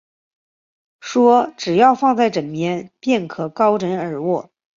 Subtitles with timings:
[0.99, 4.51] 说只要放在枕边，便可高枕而卧